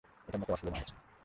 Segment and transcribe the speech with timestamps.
[0.27, 1.01] এটা মোটেও অশুভ মনে হচ্ছে না।